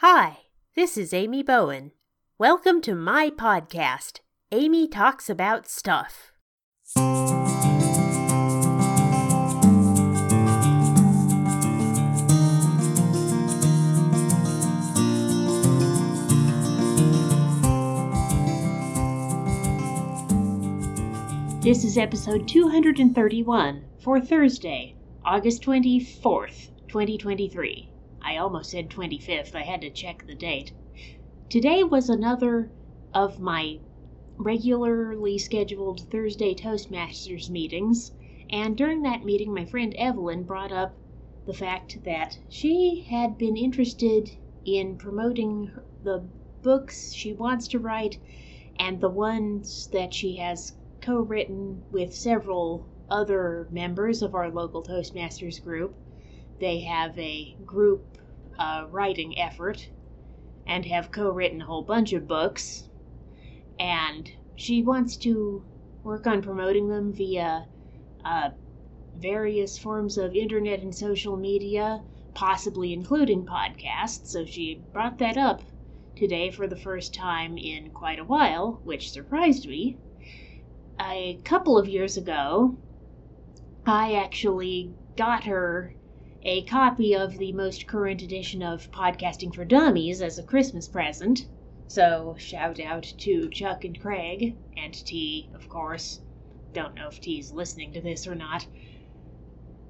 [0.00, 0.42] Hi,
[0.76, 1.90] this is Amy Bowen.
[2.38, 4.20] Welcome to my podcast,
[4.52, 6.30] Amy Talks About Stuff.
[21.60, 24.94] This is episode 231 for Thursday,
[25.24, 27.97] August 24th, 2023.
[28.30, 29.54] I almost said 25th.
[29.54, 30.74] I had to check the date.
[31.48, 32.70] Today was another
[33.14, 33.78] of my
[34.36, 38.12] regularly scheduled Thursday Toastmasters meetings,
[38.50, 40.98] and during that meeting, my friend Evelyn brought up
[41.46, 44.28] the fact that she had been interested
[44.62, 46.28] in promoting the
[46.60, 48.18] books she wants to write
[48.78, 54.82] and the ones that she has co written with several other members of our local
[54.82, 55.96] Toastmasters group.
[56.60, 58.18] They have a group
[58.58, 59.90] uh, writing effort
[60.66, 62.88] and have co written a whole bunch of books.
[63.78, 65.64] And she wants to
[66.02, 67.68] work on promoting them via
[68.24, 68.50] uh,
[69.14, 72.02] various forms of internet and social media,
[72.34, 74.26] possibly including podcasts.
[74.26, 75.62] So she brought that up
[76.16, 79.98] today for the first time in quite a while, which surprised me.
[81.00, 82.76] A couple of years ago,
[83.86, 85.94] I actually got her
[86.42, 91.46] a copy of the most current edition of Podcasting for Dummies as a Christmas present.
[91.88, 96.20] So, shout out to Chuck and Craig, and Tee, of course.
[96.72, 98.66] Don't know if Tee's listening to this or not.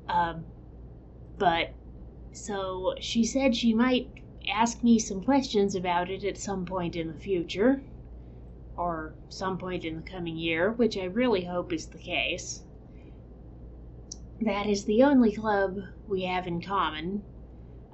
[0.09, 0.47] Um,
[1.37, 1.75] but,
[2.33, 4.09] so she said she might
[4.51, 7.83] ask me some questions about it at some point in the future,
[8.77, 12.63] or some point in the coming year, which I really hope is the case.
[14.41, 17.25] That is the only club we have in common.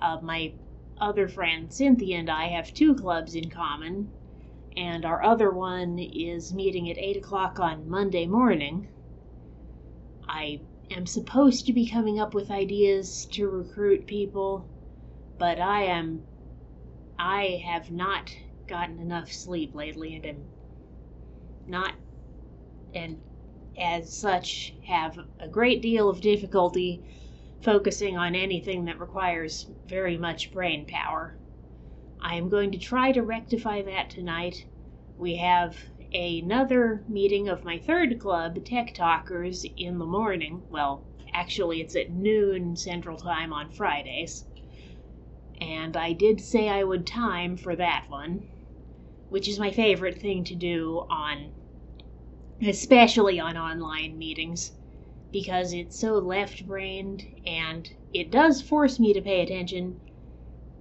[0.00, 0.55] Uh, my
[0.98, 4.12] other friend Cynthia and I have two clubs in common,
[4.77, 8.89] and our other one is meeting at 8 o'clock on Monday morning.
[10.28, 10.60] I
[10.91, 14.69] am supposed to be coming up with ideas to recruit people,
[15.38, 16.25] but I am.
[17.19, 18.34] I have not
[18.69, 20.44] gotten enough sleep lately and am
[21.66, 21.94] not.
[22.94, 23.19] and
[23.79, 27.03] as such, have a great deal of difficulty
[27.62, 31.37] focusing on anything that requires very much brain power.
[32.21, 34.67] I am going to try to rectify that tonight.
[35.19, 35.77] We have
[36.12, 40.62] another meeting of my third club, Tech Talkers, in the morning.
[40.71, 44.45] Well, actually, it's at noon Central Time on Fridays.
[45.61, 48.49] And I did say I would time for that one,
[49.31, 51.53] which is my favorite thing to do on
[52.62, 54.72] especially on online meetings,
[55.32, 60.00] because it's so left brained and it does force me to pay attention,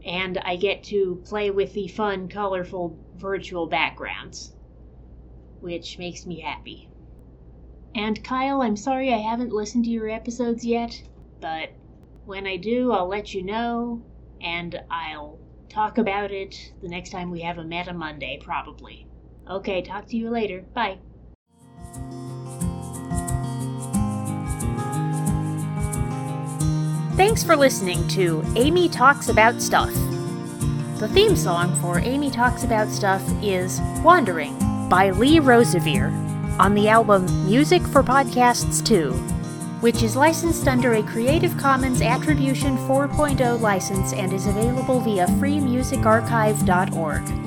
[0.06, 4.54] and I get to play with the fun, colorful virtual backgrounds,
[5.60, 6.90] which makes me happy.
[7.96, 10.94] And Kyle, I'm sorry I haven't listened to your episodes yet,
[11.40, 11.78] but
[12.26, 14.04] when I do, I'll let you know,
[14.42, 19.08] and I'll talk about it the next time we have a Meta Monday, probably.
[19.50, 20.68] Okay, talk to you later.
[20.74, 21.00] Bye.
[27.16, 29.94] Thanks for listening to Amy Talks About Stuff.
[31.00, 34.58] The theme song for Amy Talks About Stuff is Wandering
[34.90, 36.12] by Lee Rosevere
[36.60, 39.12] on the album Music for Podcasts 2,
[39.82, 47.43] which is licensed under a Creative Commons Attribution 4.0 license and is available via freemusicarchive.org.